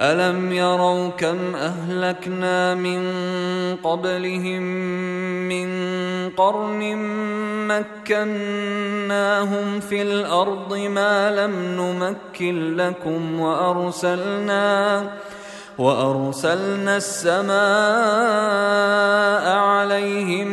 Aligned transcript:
ألم 0.00 0.52
يروا 0.52 1.08
كم 1.08 1.56
أهلكنا 1.56 2.74
من 2.74 3.02
قبلهم 3.84 4.62
من 5.48 5.68
قرن 6.30 6.96
مكناهم 7.68 9.80
في 9.80 10.02
الأرض 10.02 10.76
ما 10.76 11.30
لم 11.46 11.54
نمكن 11.60 12.76
لكم 12.76 13.40
وأرسلنا 13.40 15.00
ۖ 15.00 15.04
وارسلنا 15.78 16.96
السماء 16.96 19.56
عليهم 19.56 20.48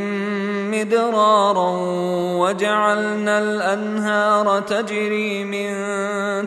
مدرارا 0.71 1.77
وجعلنا 2.39 3.39
الانهار 3.39 4.59
تجري 4.61 5.43
من 5.43 5.71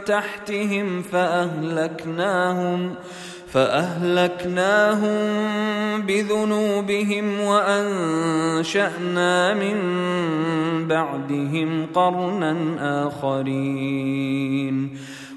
تحتهم 0.04 1.02
فاهلكناهم 1.02 2.94
فاهلكناهم 3.52 5.18
بذنوبهم 6.02 7.40
وانشانا 7.40 9.54
من 9.54 9.76
بعدهم 10.88 11.86
قرنا 11.94 12.56
اخرين 13.08 14.98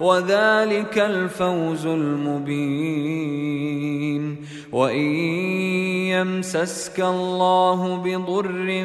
وذلك 0.00 0.98
الفوز 0.98 1.86
المبين 1.86 4.36
وإن 4.72 5.14
يمسسك 6.08 7.00
الله 7.00 7.96
بضر 8.04 8.84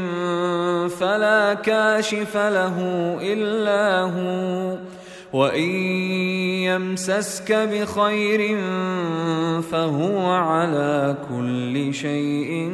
فلا 0.89 1.53
كاشف 1.53 2.37
له 2.37 2.79
إلا 3.21 4.01
هو 4.01 4.77
وإن 5.33 5.71
يمسسك 6.69 7.51
بخير 7.51 8.57
فهو 9.61 10.25
على 10.27 11.15
كل 11.29 11.93
شيء 11.93 12.71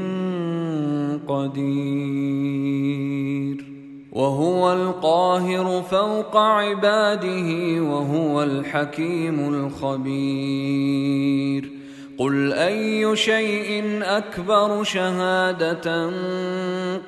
قدير 1.28 3.71
وهو 4.12 4.74
القاهر 4.74 5.82
فوق 5.92 6.38
عباده 6.38 7.50
وهو 7.82 8.44
الحكيم 8.44 9.50
الخبير 9.54 11.72
قل 12.18 12.54
اي 12.54 13.16
شيء 13.16 14.00
اكبر 14.04 14.84
شهاده 14.84 16.06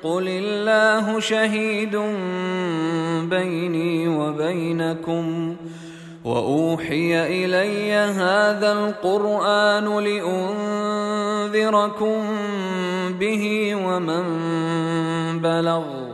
قل 0.02 0.26
الله 0.28 1.20
شهيد 1.20 1.96
بيني 3.30 4.08
وبينكم 4.08 5.56
واوحي 6.24 7.26
الي 7.44 7.92
هذا 7.94 8.72
القران 8.72 9.84
لانذركم 10.04 12.16
به 13.20 13.44
ومن 13.84 14.24
بلغ 15.40 16.13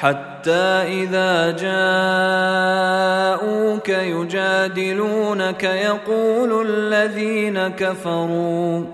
حتى 0.00 0.84
إذا 1.12 1.32
جاءوك 1.50 3.88
يجادلونك 3.88 5.64
يقول 5.64 6.66
الذين 6.70 7.68
كفروا 7.68 8.84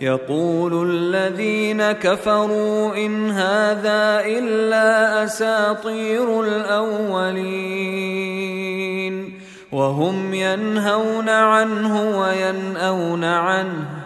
يقول 0.00 0.90
الذين 0.90 1.92
كفروا 1.92 2.96
إن 2.96 3.30
هذا 3.30 4.20
إلا 4.38 5.24
أساطير 5.24 6.42
الأولين 6.44 9.38
وهم 9.72 10.34
ينهون 10.34 11.28
عنه 11.28 12.20
وينأون 12.20 13.24
عنه 13.24 14.05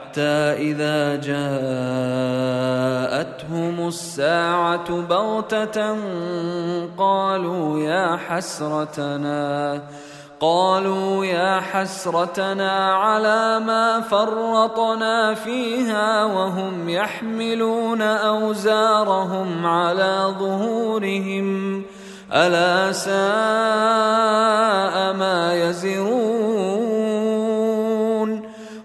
حتى 0.11 0.75
إذا 0.75 1.15
جاءتهم 1.23 3.75
الساعة 3.87 5.01
بغتة 5.09 5.79
قالوا 6.97 7.79
يا 7.79 8.19
حسرتنا 8.27 9.81
قالوا 10.41 11.25
يا 11.25 11.59
حسرتنا 11.59 12.93
على 12.93 13.59
ما 13.59 14.01
فرطنا 14.01 15.33
فيها 15.33 16.23
وهم 16.25 16.89
يحملون 16.89 18.01
أوزارهم 18.01 19.65
على 19.65 20.33
ظهورهم 20.39 21.83
ألا 22.33 22.91
ساء 22.91 23.13
ما 25.15 25.53
يزرون 25.55 27.70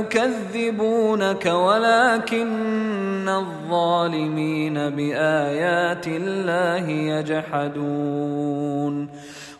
يكذبونك 0.00 1.46
ولكن 1.46 3.28
الظالمين 3.28 4.74
بايات 4.74 6.06
الله 6.08 6.88
يجحدون 6.88 9.08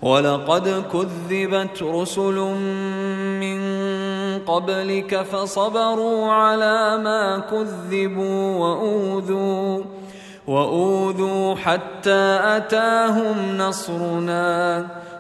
ولقد 0.02 0.85
كذبت 0.93 1.83
رسل 1.83 2.35
من 3.40 3.59
قبلك 4.47 5.23
فصبروا 5.23 6.33
على 6.33 6.99
ما 7.05 7.38
كذبوا 7.50 8.57
واوذوا 8.59 9.85
واوذوا 10.47 11.55
حتى 11.57 12.38
اتاهم 12.45 13.59
نصرنا 13.59 14.87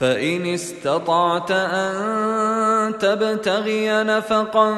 فإن 0.00 0.46
استطعت 0.46 1.50
أن 1.50 2.98
تبتغي 2.98 3.88
نفقا 4.04 4.74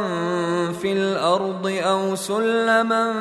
في 0.82 0.92
الأرض 0.92 1.74
أو 1.86 2.14
سلما 2.14 3.12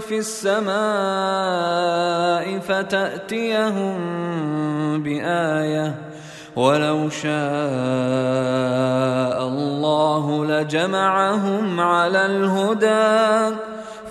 في 0.00 0.18
السماء 0.18 2.58
فتأتيهم 2.58 3.96
بآية 5.02 5.94
ولو 6.56 7.10
شاء 7.10 7.32
الله 9.48 10.44
لجمعهم 10.44 11.80
على 11.80 12.26
الهدى 12.26 13.56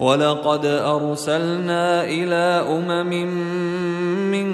ولقد 0.00 0.64
أرسلنا 0.66 2.04
إلى 2.04 2.62
أمم 2.78 3.10
من 4.30 4.48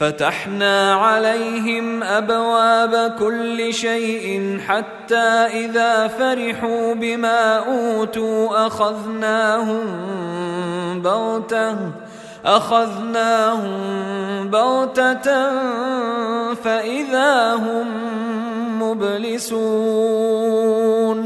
فتحنا 0.00 0.94
عليهم 0.94 2.02
ابواب 2.02 3.12
كل 3.18 3.74
شيء 3.74 4.58
حتى 4.66 5.16
اذا 5.16 6.08
فرحوا 6.08 6.94
بما 6.94 7.56
اوتوا 7.56 8.66
اخذناهم 8.66 9.80
بغته 11.02 11.76
اخذناهم 12.44 13.70
بغته 14.50 15.50
فاذا 16.54 17.54
هم 17.54 17.86
مبلسون 18.82 21.25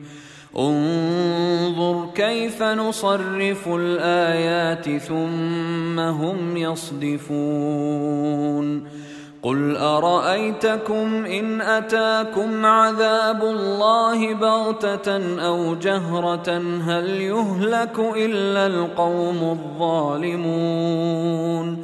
انظر 0.59 2.05
كيف 2.15 2.63
نصرف 2.63 3.67
الايات 3.67 5.01
ثم 5.01 5.99
هم 5.99 6.57
يصدفون 6.57 8.87
قل 9.43 9.75
ارايتكم 9.75 11.25
ان 11.25 11.61
اتاكم 11.61 12.65
عذاب 12.65 13.41
الله 13.43 14.33
بغته 14.33 15.41
او 15.47 15.75
جهره 15.75 16.61
هل 16.87 17.07
يهلك 17.09 17.99
الا 17.99 18.67
القوم 18.67 19.37
الظالمون 19.59 21.83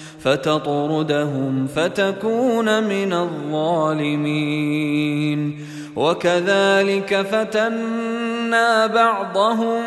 فتطردهم 0.23 1.67
فتكون 1.75 2.83
من 2.83 3.13
الظالمين 3.13 5.65
وكذلك 5.95 7.21
فتنا 7.21 8.87
بعضهم 8.87 9.83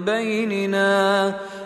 بيننا 0.06 1.30
ۖ 1.50 1.53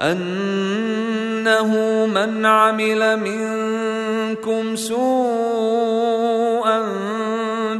انه 0.00 1.70
من 2.06 2.46
عمل 2.46 3.02
منكم 3.16 4.76
سوءا 4.76 6.82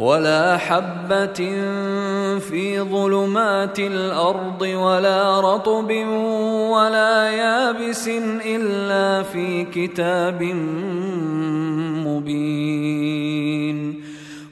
ولا 0.00 0.56
حبة 0.56 1.62
في 2.38 2.80
ظلمات 2.80 3.78
الأرض 3.78 4.62
ولا 4.62 5.40
رطب 5.40 5.90
ولا 6.70 7.30
يابس 7.30 8.08
إلا 8.44 9.22
في 9.22 9.64
كتاب 9.64 10.42
مبين 12.06 14.02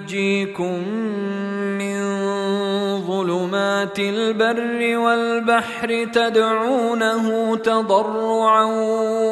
ينجيكم 0.05 0.89
من 1.81 1.97
ظلمات 3.01 3.97
البر 3.99 4.97
والبحر 4.97 6.05
تدعونه 6.13 7.55
تضرعا 7.55 8.63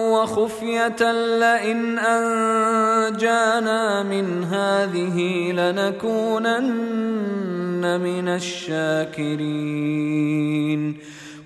وخفيه 0.10 1.12
لئن 1.38 2.00
انجانا 2.00 4.04
من 4.04 4.44
هذه 4.44 5.52
لنكونن 5.52 6.72
من 8.02 8.28
الشاكرين 8.28 10.98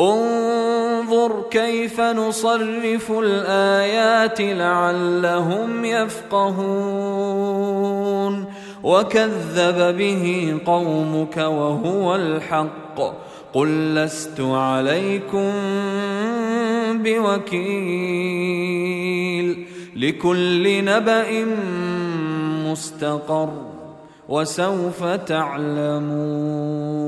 انظر 0.00 1.42
كيف 1.50 2.00
نصرف 2.00 3.12
الايات 3.12 4.40
لعلهم 4.40 5.84
يفقهون 5.84 8.44
وكذب 8.82 9.96
به 9.98 10.54
قومك 10.66 11.36
وهو 11.36 12.16
الحق 12.16 13.00
قل 13.52 13.94
لست 13.94 14.40
عليكم 14.40 15.52
بوكيل 16.90 19.66
لكل 19.96 20.84
نبأ 20.84 21.44
مستقر 22.68 23.48
وسوف 24.28 25.04
تعلمون 25.04 27.07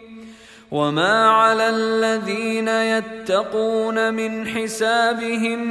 وما 0.71 1.27
على 1.27 1.69
الذين 1.69 2.67
يتقون 2.67 4.13
من 4.13 4.47
حسابهم 4.47 5.63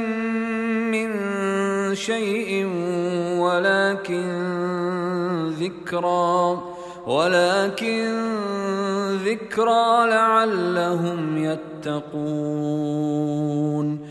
من 0.91 1.11
شيء 1.95 2.65
ولكن 3.37 4.31
ذكرى 5.59 6.61
ولكن 7.07 8.29
ذكرى 9.25 10.07
لعلهم 10.09 11.37
يتقون 11.43 14.10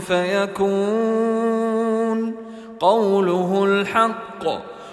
فيكون 0.00 2.34
قوله 2.80 3.64
الحق 3.64 4.44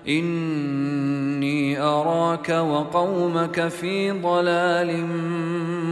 إني 0.08 1.82
أراك 1.82 2.50
وقومك 2.50 3.68
في 3.68 4.12
ضلال 4.12 5.06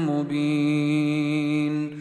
مبين 0.10 2.00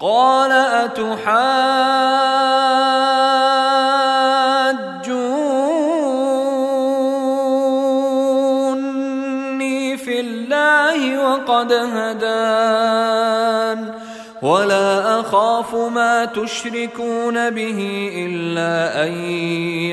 قال 0.00 0.52
أتحاجه 0.52 2.31
قد 11.62 11.72
هدان 11.72 13.94
ولا 14.42 15.20
اخاف 15.20 15.74
ما 15.74 16.24
تشركون 16.24 17.50
به 17.50 17.74
الا 18.30 19.04
ان 19.04 19.12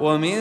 ومن 0.00 0.38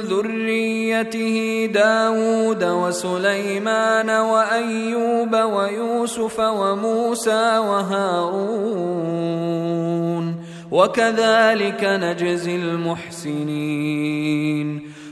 ذريته 0.00 1.66
داود 1.74 2.64
وسليمان 2.64 4.10
وأيوب 4.10 5.34
ويوسف 5.36 6.40
وموسى 6.40 7.58
وهارون 7.58 10.44
وكذلك 10.70 11.84
نجزي 11.84 12.56
المحسنين 12.56 14.93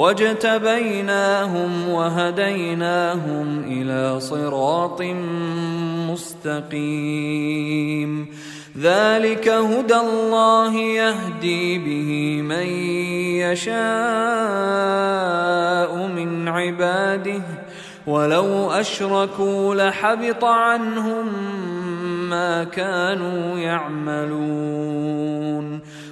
واجتبيناهم 0.00 1.88
وهديناهم 1.88 3.64
الى 3.66 4.20
صراط 4.20 5.02
مستقيم 6.10 8.26
ذلك 8.78 9.48
هدى 9.48 9.96
الله 9.96 10.74
يهدي 10.74 11.78
به 11.78 12.42
من 12.42 12.66
يشاء 13.44 16.06
من 16.06 16.48
عباده 16.48 17.42
ولو 18.06 18.70
اشركوا 18.70 19.74
لحبط 19.74 20.44
عنهم 20.44 21.26
ما 22.30 22.64
كانوا 22.64 23.58
يعملون 23.58 25.69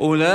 أولئك 0.00 0.28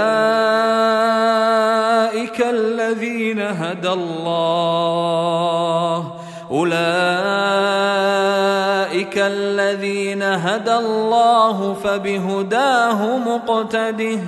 الذين 2.41 3.39
هدى 3.41 3.89
الله 3.89 6.13
أولئك 6.51 9.17
الذين 9.17 10.23
هدى 10.23 10.73
الله 10.75 11.73
فبهداه 11.73 13.17
مقتده 13.17 14.19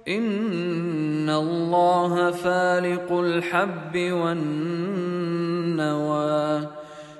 إن 0.07 1.27
الله 1.29 2.31
فالق 2.31 3.11
الحب 3.11 3.95
والنوى 3.95 6.67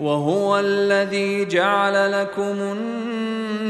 وهو 0.00 0.58
الذي 0.58 1.44
جعل 1.44 2.12
لكم 2.20 2.56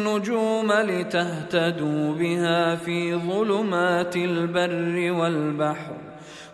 النجوم 0.03 0.73
لتهتدوا 0.73 2.13
بها 2.15 2.75
في 2.77 3.15
ظلمات 3.15 4.17
البر 4.17 5.13
والبحر 5.21 5.97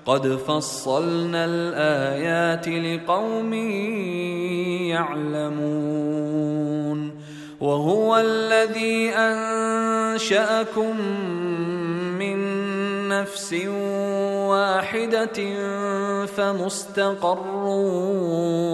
قد 0.06 0.26
فصلنا 0.28 1.44
الايات 1.44 2.68
لقوم 2.68 3.52
يعلمون 5.52 7.18
وهو 7.60 8.16
الذي 8.16 9.10
انشاكم 9.10 11.00
من 12.18 12.67
نفس 13.09 13.54
واحدة 14.48 15.32
فمستقر 16.26 17.56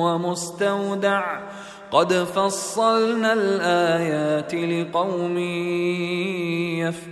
ومستودع 0.03 1.39
قد 1.91 2.13
فصلنا 2.13 3.33
الآيات 3.33 4.55
لقوم 4.55 5.39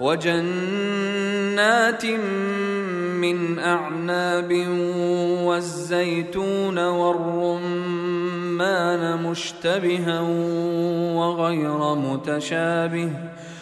وجنات 0.00 2.04
من 3.24 3.58
أعناب 3.58 4.50
والزيتون 5.42 6.78
والرمان 6.78 9.22
مشتبها 9.22 10.20
وغير 11.14 11.94
متشابه 11.94 13.06
ۖ 13.31 13.31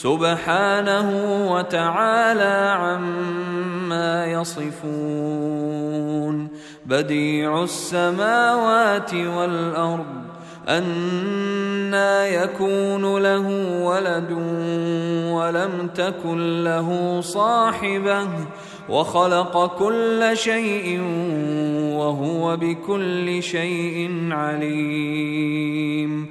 سبحانه 0.00 1.08
وتعالى 1.52 2.56
عما 2.80 4.12
يصفون 4.26 6.48
بديع 6.86 7.62
السماوات 7.62 9.14
والارض 9.14 10.30
أنا 10.68 12.26
يكون 12.26 13.22
له 13.22 13.46
ولد 13.84 14.30
ولم 15.32 15.90
تكن 15.94 16.64
له 16.64 17.20
صاحبه 17.20 18.28
وخلق 18.88 19.78
كل 19.78 20.30
شيء 20.34 21.00
وهو 21.92 22.56
بكل 22.56 23.42
شيء 23.42 24.08
عليم 24.30 26.30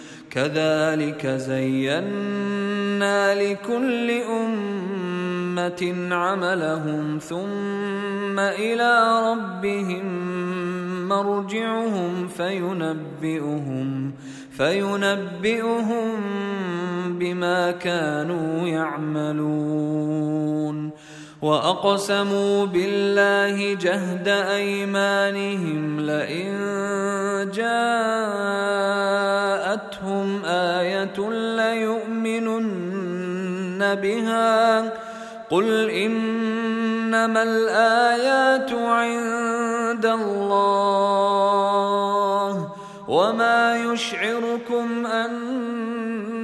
كذلك 0.33 1.27
زينا 1.27 3.35
لكل 3.35 4.11
أمة 4.11 5.93
عملهم 6.11 7.17
ثم 7.21 8.39
إلى 8.39 9.21
ربهم 9.31 10.07
مرجعهم 11.07 12.27
فينبئهم 12.27 14.11
فينبئهم 14.51 16.07
بما 17.19 17.71
كانوا 17.71 18.67
يعملون 18.67 20.91
واقسموا 21.41 22.65
بالله 22.65 23.73
جهد 23.75 24.27
ايمانهم 24.27 25.99
لئن 25.99 26.55
جاءتهم 27.53 30.45
ايه 30.45 31.13
ليؤمنن 31.55 33.95
بها 33.95 34.79
قل 35.49 35.89
انما 35.89 37.43
الايات 37.43 38.71
عند 38.73 40.05
الله 40.05 42.69
وما 43.07 43.77
يشعركم 43.77 45.05
ان 45.05 45.61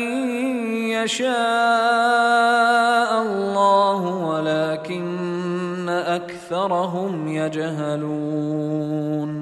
يشاء 0.92 3.22
الله 3.22 4.00
ولكن 4.28 5.88
أكثرهم 5.88 7.28
يجهلون 7.28 9.41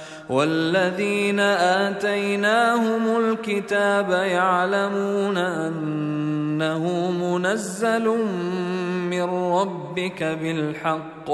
والذين 0.31 1.39
آتيناهم 1.89 3.17
الكتاب 3.17 4.09
يعلمون 4.09 5.37
أنه 5.37 7.09
منزل 7.11 8.05
من 9.09 9.23
ربك 9.53 10.23
بالحق 10.23 11.27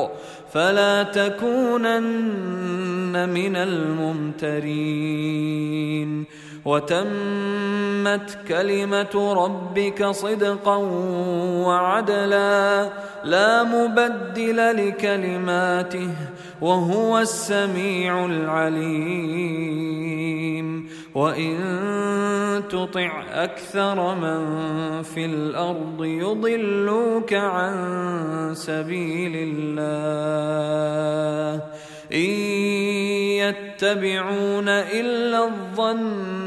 فلا 0.52 1.04
تكونن 1.04 3.30
من 3.30 3.56
الممترين 3.56 6.26
وتمت 6.68 8.38
كلمه 8.48 9.34
ربك 9.38 10.06
صدقا 10.06 10.76
وعدلا 11.66 12.90
لا 13.24 13.64
مبدل 13.64 14.58
لكلماته 14.88 16.10
وهو 16.62 17.20
السميع 17.20 18.26
العليم 18.26 20.90
وان 21.16 21.60
تطع 22.70 23.24
اكثر 23.34 24.16
من 24.16 24.42
في 25.04 25.26
الارض 25.26 26.04
يضلوك 26.04 27.34
عن 27.34 27.74
سبيل 28.56 29.32
الله 29.36 31.62
ان 32.12 32.18
يتبعون 32.18 34.70
الا 34.70 35.46
الظن 35.46 36.47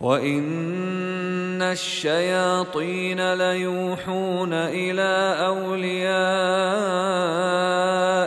وان 0.00 1.62
الشياطين 1.62 3.34
ليوحون 3.34 4.52
الى 4.52 5.12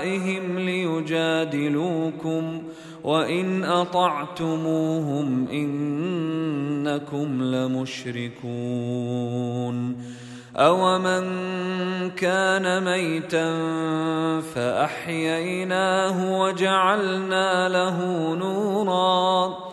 اوليائهم 0.06 0.60
ليجادلوكم 0.60 2.64
وان 3.04 3.64
اطعتموهم 3.64 5.48
انكم 5.52 7.44
لمشركون 7.44 10.04
أومن 10.56 11.24
كان 12.10 12.84
ميتا 12.86 13.48
فأحييناه 14.54 16.40
وجعلنا 16.40 17.70
له 17.70 17.98
نوراً 18.36 19.73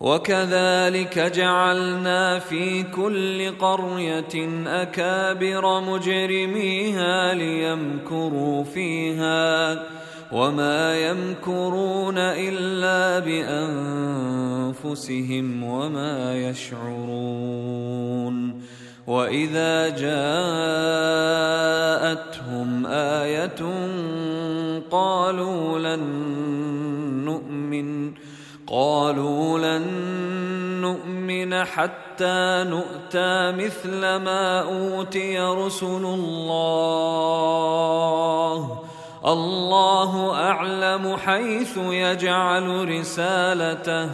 وكذلك 0.00 1.18
جعلنا 1.18 2.38
في 2.38 2.82
كل 2.82 3.50
قرية 3.50 4.38
أكابر 4.66 5.80
مجرميها 5.80 7.34
ليمكروا 7.34 8.64
فيها 8.64 9.82
وما 10.32 11.08
يمكرون 11.08 12.18
إلا 12.18 13.18
بأنفسهم 13.18 15.62
وما 15.64 16.38
يشعرون 16.48 18.62
وإذا 19.06 19.88
جاءتهم 19.88 22.86
آية 22.86 23.60
قالوا 24.90 25.78
لن 25.78 26.02
نؤمن 27.24 28.14
ۖ 28.14 28.18
قالوا 28.70 29.58
لن 29.58 29.86
نؤمن 30.80 31.64
حتى 31.64 32.64
نؤتى 32.68 33.52
مثل 33.64 34.00
ما 34.00 34.60
اوتي 34.62 35.38
رسل 35.38 36.04
الله 36.04 38.82
الله 39.26 40.34
اعلم 40.50 41.16
حيث 41.16 41.76
يجعل 41.82 42.88
رسالته 42.98 44.10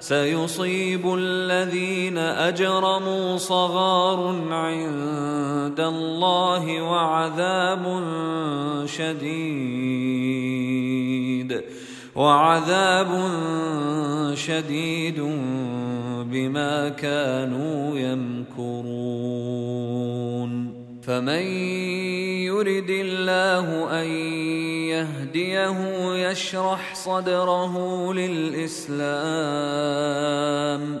سيصيب 0.00 1.14
الذين 1.14 2.18
اجرموا 2.18 3.36
صغار 3.36 4.34
عند 4.50 5.80
الله 5.80 6.82
وعذاب 6.82 8.02
شديد 8.86 11.64
وعذاب 12.20 13.10
شديد 14.34 15.20
بما 16.24 16.88
كانوا 16.88 17.98
يمكرون 17.98 18.70
فمن 21.02 21.42
يرد 22.44 22.90
الله 22.90 24.00
ان 24.02 24.08
يهديه 24.90 25.78
يشرح 26.30 26.94
صدره 26.94 28.02
للاسلام 28.12 31.00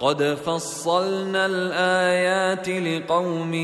قد 0.00 0.22
فصلنا 0.34 1.46
الايات 1.46 2.68
لقوم 2.68 3.54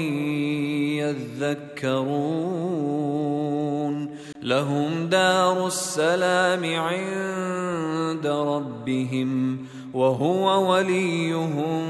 يذكرون 1.80 4.20
لهم 4.42 5.06
دار 5.06 5.66
السلام 5.66 6.64
عند 6.64 8.26
ربهم 8.26 9.58
وهو 9.94 10.72
وليهم 10.72 11.82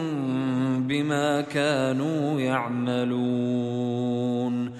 بما 0.86 1.41
كانوا 1.41 2.41
يعملون 2.41 4.80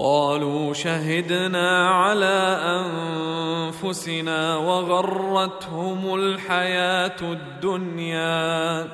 قالوا 0.00 0.74
شهدنا 0.74 1.88
على 1.90 2.56
انفسنا 2.62 4.56
وغرتهم 4.56 6.14
الحياه 6.14 7.18
الدنيا 7.22 8.86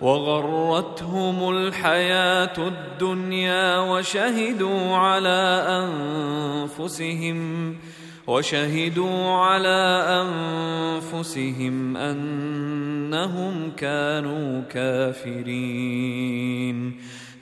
وغرتهم 0.00 1.50
الحياه 1.50 2.52
الدنيا 2.58 3.78
وشهدوا 3.78 4.96
على 4.96 5.64
انفسهم 5.68 7.76
وشهدوا 8.26 9.30
على 9.32 10.04
انفسهم 10.24 11.96
انهم 11.96 13.72
كانوا 13.76 14.60
كافرين 14.62 17.00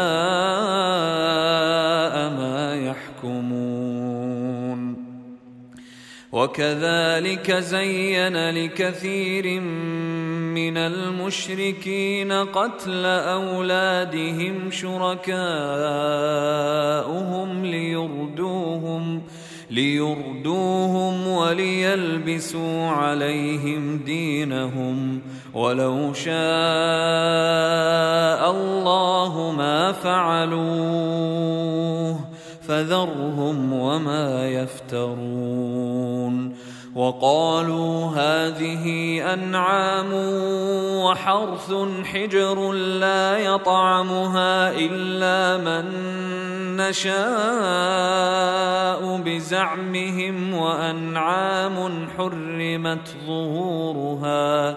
ما 2.30 2.76
يحكمون 2.84 3.01
وكذلك 6.32 7.52
زين 7.52 8.50
لكثير 8.50 9.60
من 10.54 10.76
المشركين 10.76 12.32
قتل 12.32 13.04
اولادهم 13.06 14.70
شركاءهم 14.70 17.64
ليردوهم 17.66 19.22
ليردوهم 19.70 21.26
وليلبسوا 21.28 22.88
عليهم 22.88 23.96
دينهم 23.98 25.20
ولو 25.54 26.12
شاء 26.12 28.50
الله 28.50 29.52
ما 29.56 29.92
فعلوه 29.92 32.31
فذرهم 32.72 33.72
وما 33.72 34.48
يفترون 34.48 36.56
وقالوا 36.94 38.04
هذه 38.06 38.84
انعام 39.34 40.12
وحرث 41.04 41.72
حجر 42.04 42.72
لا 42.72 43.38
يطعمها 43.38 44.72
الا 44.76 45.56
من 45.64 45.86
نشاء 46.76 49.20
بزعمهم 49.24 50.54
وانعام 50.54 52.06
حرمت 52.18 53.08
ظهورها 53.26 54.76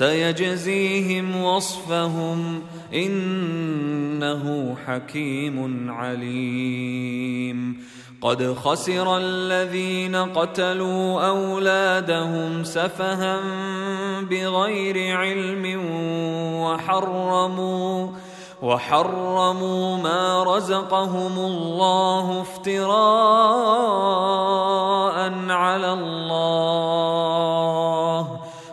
سيجزيهم 0.00 1.42
وصفهم 1.42 2.62
انه 2.94 4.76
حكيم 4.86 5.86
عليم 5.90 7.84
قد 8.22 8.54
خسر 8.54 9.18
الذين 9.18 10.16
قتلوا 10.16 11.20
اولادهم 11.28 12.64
سفها 12.64 13.40
بغير 14.20 15.16
علم 15.16 15.64
وحرموا 16.62 18.06
وحرموا 18.62 19.96
ما 19.96 20.42
رزقهم 20.44 21.38
الله 21.38 22.40
افتراء 22.40 25.30
على 25.50 25.92
الله 25.92 27.29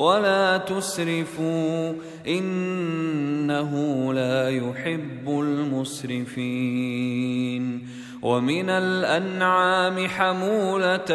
ولا 0.00 0.56
تسرفوا 0.56 1.92
إنه 2.28 3.72
لا 4.12 4.50
يحب 4.50 5.28
المسرفين 5.28 7.88
ومن 8.22 8.70
الأنعام 8.70 10.08
حمولة 10.08 11.10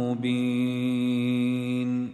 مبين 0.01 2.09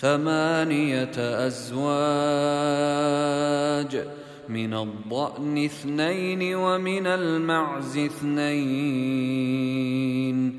ثمانية 0.00 1.12
أزواج 1.46 4.04
من 4.48 4.74
الضأن 4.74 5.64
اثنين 5.64 6.54
ومن 6.54 7.06
المعز 7.06 7.98
اثنين 7.98 10.58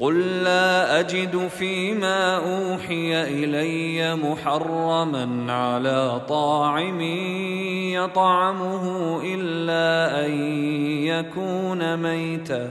قل 0.00 0.20
لا 0.44 1.00
أجد 1.00 1.48
فيما 1.58 2.36
أوحي 2.36 3.22
إلي 3.22 4.14
محرما 4.14 5.52
على 5.52 6.20
طاعم 6.28 7.00
يطعمه 7.94 8.84
إلا 9.24 10.26
أن 10.26 10.32
يكون 11.06 11.96
ميتاً 11.96 12.70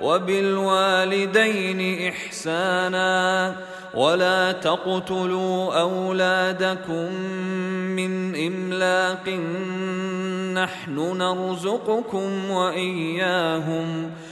وبالوالدين 0.00 2.08
إحسانا 2.12 3.56
ولا 3.94 4.52
تقتلوا 4.52 5.80
أولادكم 5.80 7.12
من 7.96 8.36
إملاق 8.46 9.28
نحن 10.64 10.98
نرزقكم 11.18 12.50
وإياهم 12.50 14.10
ۖ 14.28 14.31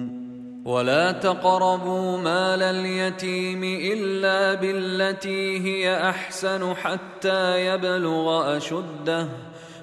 ولا 0.65 1.11
تقربوا 1.11 2.17
مال 2.17 2.61
اليتيم 2.63 3.63
الا 3.63 4.53
بالتي 4.53 5.59
هي 5.59 6.09
احسن 6.09 6.73
حتى 6.75 7.65
يبلغ 7.65 8.57
اشده 8.57 9.27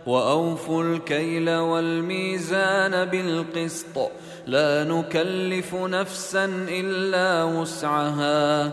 واوفوا 0.06 0.82
الكيل 0.84 1.50
والميزان 1.50 3.04
بالقسط 3.04 4.10
لا 4.46 4.84
نكلف 4.84 5.74
نفسا 5.74 6.44
الا 6.68 7.44
وسعها 7.44 8.72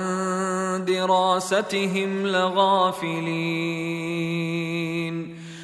دراستهم 0.85 2.27
لغافلين 2.27 3.21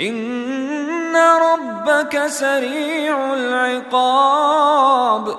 إن 0.00 1.16
ربك 1.16 2.26
سريع 2.26 3.34
العقاب 3.34 5.34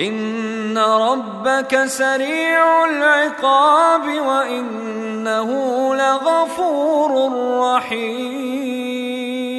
إن 0.00 0.78
ربك 0.78 1.84
سريع 1.86 2.84
العقاب 2.84 4.02
وإنه 4.08 5.48
لغفور 5.96 7.30
رحيم 7.66 9.53